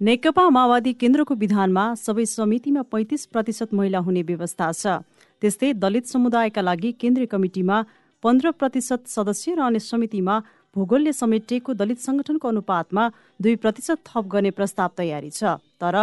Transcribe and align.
नेकपा 0.00 0.42
माओवादी 0.52 0.92
केन्द्रको 0.92 1.34
विधानमा 1.34 1.82
सबै 1.96 2.24
समितिमा 2.28 2.82
पैँतिस 2.92 3.24
प्रतिशत 3.26 3.72
महिला 3.74 3.98
हुने 3.98 4.22
व्यवस्था 4.22 4.66
छ। 4.72 5.00
त्यस्तै 5.42 5.72
दलित 5.74 6.06
समुदायका 6.06 6.60
लागि 6.60 6.90
केन्द्रीय 7.00 7.26
कमिटिमा 7.26 7.76
पन्ध्र 8.22 8.50
प्रतिशत 8.60 9.08
सदस्य 9.08 9.54
र 9.56 9.60
अन्य 9.64 9.80
समितिमा 9.80 10.34
भूगोलले 10.76 11.12
समेटिएको 11.16 11.74
दलित 11.74 11.98
संगठनको 11.98 12.48
अनुपातमा 12.48 13.04
दुई 13.40 13.56
प्रतिशत 13.56 13.98
थप 14.04 14.24
गर्ने 14.28 14.50
प्रस्ताव 14.52 14.90
तयारी 15.00 15.30
छ। 15.32 15.56
तर 15.80 15.96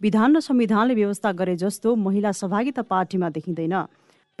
विधान 0.00 0.36
र 0.36 0.40
संविधानले 0.40 0.94
व्यवस्था 0.94 1.32
गरे 1.34 1.56
जस्तो 1.58 1.96
महिला 1.98 2.30
सहभागिता 2.32 2.82
पार्टीमा 2.86 3.34
देखिँदैन। 3.34 3.74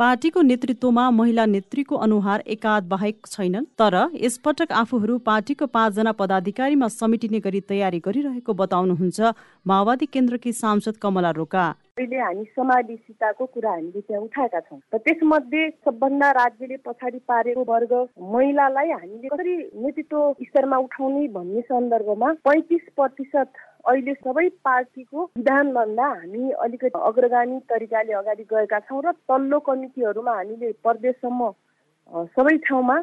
पार्टीको 0.00 0.42
नेतृत्वमा 0.42 1.02
महिला 1.10 1.44
नेत्रीको 1.46 1.96
अनुहार 2.04 2.42
एकाध 2.46 2.84
बाहेक 2.88 3.26
छैनन् 3.26 3.64
तर 3.80 3.96
यसपटक 4.16 4.72
आफूहरू 4.72 5.16
पार्टीको 5.26 5.66
पाँचजना 5.74 6.12
पदाधिकारीमा 6.20 6.88
समेटिने 6.90 7.40
गरी 7.46 7.60
तयारी 7.68 7.98
गरिरहेको 8.06 8.52
बताउनुहुन्छ 8.62 9.32
माओवादी 9.66 10.06
केन्द्रकी 10.08 10.52
सांसद 10.54 10.96
कमला 11.02 11.30
रोका। 11.38 11.66
हामी 12.00 12.44
समावेशिताको 12.56 13.46
कुरा 13.46 13.70
हामीले 13.70 14.00
त्यहाँ 14.00 14.22
उठाएका 14.24 14.60
छौँ 14.60 14.80
र 14.94 14.98
त्यसमध्ये 15.04 15.68
सबभन्दा 15.84 16.30
राज्यले 16.32 16.76
पछाडि 16.86 17.18
पारेको 17.28 17.64
वर्ग 17.68 17.92
महिलालाई 18.34 18.90
हामीले 18.90 19.28
कसरी 19.28 19.56
नेतृत्व 19.84 20.32
स्तरमा 20.44 20.78
उठाउने 20.86 21.26
भन्ने 21.36 21.60
सन्दर्भमा 21.68 22.32
पैँतिस 22.48 22.88
प्रतिशत 22.96 23.52
अहिले 23.90 24.14
सबै 24.16 24.48
पार्टीको 24.64 25.22
विधानभन्दा 25.36 26.08
हामी 26.10 26.50
अलिकति 26.64 26.98
अग्रगामी 27.04 27.58
तरिकाले 27.68 28.12
अगाडि 28.16 28.44
गएका 28.50 28.78
छौँ 28.80 29.02
र 29.04 29.12
तल्लो 29.28 29.58
कमिटीहरूमा 29.68 30.34
हामीले 30.34 30.72
प्रदेशसम्म 30.84 31.50
सबै 32.34 32.56
ठाउँमा 32.66 32.96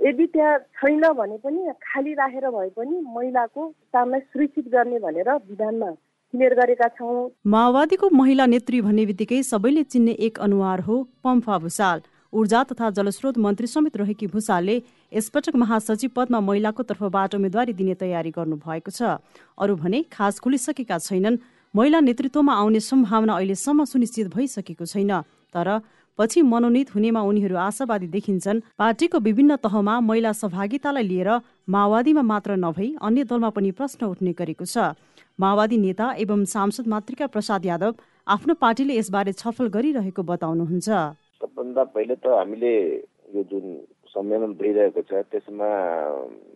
यदि 0.00 0.26
त्यहाँ 0.34 0.58
छैन 0.78 1.04
भने 1.14 1.36
पनि 1.44 1.72
खाली 1.84 2.12
राखेर 2.14 2.46
भए 2.50 2.68
पनि 2.76 3.00
महिलाको 3.14 3.62
स्थानलाई 3.70 4.20
सुरक्षित 4.22 4.68
गर्ने 4.70 4.98
भनेर 5.00 5.30
विधानमा 5.48 5.90
क्लियर 6.34 6.54
गरेका 6.54 6.88
छौँ। 6.94 7.30
माओवादीको 7.46 8.10
महिला 8.12 8.46
नेत्री 8.46 8.80
भन्ने 8.80 9.06
बित्तिकै 9.06 9.42
सबैले 9.44 9.82
चिन्ने 9.92 10.12
एक 10.26 10.38
अनुहार 10.46 10.80
हो 10.86 10.96
पम्फा 11.24 11.58
भूषाल 11.58 12.02
ऊर्जा 12.32 12.62
तथा 12.64 12.90
जलस्रोत 12.90 13.38
मन्त्री 13.38 13.66
समेत 13.66 13.96
रहेकी 13.96 14.26
भूषालले 14.26 14.76
यसपटक 15.12 15.56
महासचिव 15.56 16.10
पदमा 16.16 16.40
महिलाको 16.40 16.82
तर्फबाट 16.82 17.34
उम्मेद्वारी 17.34 17.72
दिने 17.72 17.94
तयारी 17.94 18.30
गर्नु 18.30 18.56
भएको 18.58 18.90
छ। 18.90 19.16
अरू 19.58 19.76
भने 19.76 20.02
खास 20.12 20.38
खुलिसकेका 20.38 20.98
छैनन्। 21.00 21.38
महिला 21.74 22.00
नेतृत्वमा 22.00 22.52
आउने 22.54 22.80
सम्भावना 22.80 23.32
अहिलेसम्म 23.32 23.84
सुनिश्चित 23.84 24.28
भइसकेको 24.34 24.84
छैन। 24.84 25.12
तर 25.54 25.68
पछि 26.18 26.42
मनोनित 26.42 26.94
हुनेमा 26.94 27.20
उनीहरू 27.22 27.56
आशावादी 27.56 28.06
देखिन्छन्। 28.10 28.60
पार्टीको 28.76 29.18
विभिन्न 29.18 29.56
तहमा 29.64 30.00
महिला 30.00 30.32
सहभागितालाई 30.34 31.04
लिएर 31.04 31.30
माओवादीमा 31.68 32.22
मात्र 32.22 32.56
नभई 32.58 32.88
अन्य 33.00 33.24
दलमा 33.24 33.50
पनि 33.56 33.70
प्रश्न 33.72 34.06
उठ्ने 34.06 34.32
गरेको 34.34 34.64
छ। 34.64 34.98
माओवादी 35.38 35.76
नेता 35.78 36.06
एवं 36.18 36.44
सांसद 36.44 36.86
मातृका 36.88 37.26
प्रसाद 37.30 37.64
यादव 37.64 37.94
आफ्नो 38.26 38.54
पार्टीले 38.58 38.98
यसबारे 38.98 39.32
छलफल 39.32 39.66
गरिरहेको 39.70 40.22
बताउनुहुन्छ। 40.22 40.88
सबभन्दा 41.68 41.84
पहिले 41.92 42.14
त 42.16 42.26
हामीले 42.28 42.72
यो 43.34 43.42
जुन 43.44 43.64
सम्मेलन 44.08 44.52
भइरहेको 44.56 45.02
छ 45.04 45.20
त्यसमा 45.28 45.68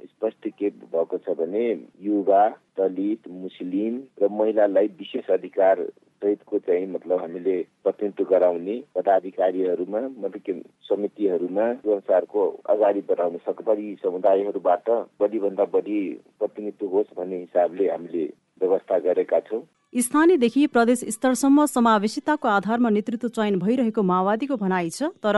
स्पष्ट 0.09 0.49
के 0.49 0.69
भएको 0.89 1.19
छ 1.19 1.37
भने 1.37 1.65
युवा 2.01 2.43
दलित 2.79 3.29
मुस्लिम 3.29 4.01
र 4.23 4.29
महिलालाई 4.33 4.87
विशेष 4.97 5.29
अधिकार 5.31 5.85
सहितको 6.23 6.59
चाहिँ 6.59 6.87
मतलब 6.89 7.21
हामीले 7.21 7.57
प्रतिनिधित्व 7.85 8.25
गराउने 8.31 8.77
पदाधिकारीहरूमा 8.97 10.01
मतलब 10.25 10.63
समितिहरूमा 10.89 11.69
यो 11.69 11.93
अनुसारको 11.93 12.49
अगाडि 12.73 13.01
बढाउन 13.11 13.37
सकबरी 13.47 13.95
समुदायहरूबाट 14.03 14.91
बढीभन्दा 15.21 15.65
बढी 15.77 16.01
प्रतिनिधित्व 16.41 16.97
होस् 16.97 17.15
भन्ने 17.19 17.39
हिसाबले 17.39 17.91
हामीले 17.91 18.25
व्यवस्था 18.61 18.99
गरेका 19.05 19.41
छौँ। 19.51 19.63
स्थानीयदेखि 19.93 20.67
प्रदेश 20.67 21.01
स्तरसम्म 21.09 21.65
समावेशिताको 21.67 22.49
आधारमा 22.49 22.91
नेतृत्व 22.91 23.29
चयन 23.29 23.59
भइरहेको 23.59 24.03
माओवादीको 24.03 24.57
भनाइ 24.57 24.89
छ 24.91 25.11
तर 25.21 25.37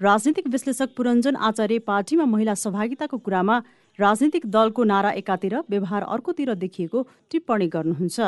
राजनीतिक 0.00 0.46
विश्लेषक 0.48 0.94
पुरञ्जन 0.96 1.36
आचार्य 1.48 1.78
पार्टीमा 1.84 2.24
महिला 2.24 2.54
सहभागिताको 2.56 3.18
कुरामा 3.18 3.58
राजनीतिक 3.98 4.46
दलको 4.48 4.84
नारा 4.84 5.10
एकातिर 5.20 5.56
व्यवहार 5.70 6.02
अर्कोतिर 6.16 6.54
देखिएको 6.56 7.06
टिप्पणी 7.30 7.66
गर्नुहुन्छ। 7.76 8.18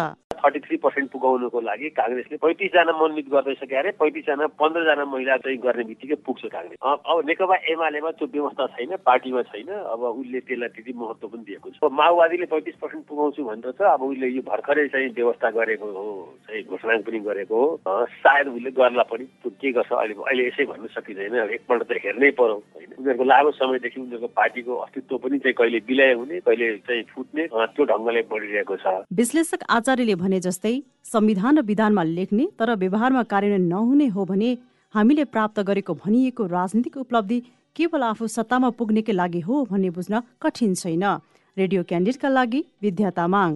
थर्टी 0.42 0.60
थ्री 0.66 0.76
पर्सेन्ट 0.84 1.10
पुगाउनुको 1.12 1.60
लागि 1.62 1.88
काङ्ग्रेसले 1.98 2.36
पैँतिसजना 2.44 2.92
मनोनित 2.92 3.28
गर्दैछ 3.32 3.62
अरे 3.72 3.90
पैँतिसजना 4.00 4.46
पन्ध्रजना 4.60 5.04
महिला 5.14 5.36
चाहिँ 5.44 5.58
गर्ने 5.64 5.84
बित्तिकै 5.90 6.16
पुग्छ 6.26 6.42
काङ्ग्रेस। 6.46 6.78
अब 6.82 7.22
नेकपा 7.26 7.56
एमालेमा 7.72 8.10
त्यो 8.18 8.26
व्यवस्था 8.32 8.66
छैन 8.74 8.96
पार्टीमा 9.06 9.42
छैन 9.50 9.70
अब 9.92 10.02
उसले 10.12 10.40
त्यसलाई 10.46 10.68
त्यति 10.74 10.92
महत्त्व 10.92 11.28
पनि 11.28 11.44
दिएको 11.48 11.68
छ। 11.70 11.92
माओवादीले 11.92 12.46
पैँतिस 12.52 12.76
पर्सेन्ट 12.82 13.04
पुगाउँछु 13.08 13.44
भनेर 13.44 13.72
छ 13.78 13.80
अब 13.92 14.02
उसले 14.02 14.28
यो 14.28 14.42
भर्खरै 14.42 14.86
चाहिँ 14.88 15.08
व्यवस्था 15.14 15.50
गरेको 15.58 15.86
हो 15.92 16.04
चाहिँ 16.48 16.62
घोषणा 16.66 16.98
पनि 17.06 17.18
गरेको 17.28 17.56
हो। 17.56 18.04
सायद 18.22 18.48
उसले 18.48 18.70
गर्ला 18.76 19.02
पनि 19.12 19.24
के 19.46 19.72
गर्छ 19.72 19.92
अहिले 19.92 20.14
अहिले 20.18 20.42
यसै 20.48 20.64
भन्न 20.66 20.86
सकिँदैन 20.96 21.34
एकपल्ट 21.56 21.82
त 21.82 22.00
हेर्नै 22.04 22.30
पर्यो 22.38 22.56
होइन। 22.74 22.90
उनीहरूको 22.98 23.24
लामो 23.24 23.50
समयदेखि 23.52 24.00
उनीहरूको 24.00 24.28
पार्टीको 24.36 24.72
अस्तित्व 24.84 25.16
पनि 25.22 25.38
चाहिँ 25.38 25.54
कहिले 25.54 25.78
विलय 25.88 26.12
हुने 26.18 26.40
कहिले 26.46 26.66
चाहिँ 26.88 27.02
फुट्ने 27.14 27.46
त्यो 27.52 27.84
ढङ्गले 27.92 28.22
बढिरहेको 28.32 28.76
छ। 28.76 28.86
विश्लेषक 29.12 29.62
आचार्यले 29.70 30.14
भने 30.32 30.40
जस्तै 30.40 30.72
संविधान 31.04 31.58
र 31.58 31.62
विधानमा 31.62 32.02
लेख्ने 32.08 32.44
तर 32.58 32.74
व्यवहारमा 32.82 33.22
कार्यान्वयन 33.28 33.64
नहुने 33.68 34.06
हो 34.16 34.24
भने 34.24 34.50
हामीले 34.94 35.24
प्राप्त 35.28 35.60
गरेको 35.68 35.94
भनिएको 35.94 36.46
राजनीतिक 36.48 36.96
उपलब्धि 36.96 37.38
केवल 37.76 38.02
आफू 38.02 38.26
सत्तामा 38.36 38.70
पुग्नेकै 38.78 39.12
लागि 39.12 39.40
हो 39.44 39.64
भन्ने 39.68 39.90
बुझ्न 39.92 40.22
कठिन 40.40 40.72
छैन। 40.74 41.04
रेडियो 41.56 41.82
क्यान्डिडका 41.84 42.28
लागि 42.28 42.60
विद्या 42.82 43.10
तामाङ। 43.12 43.50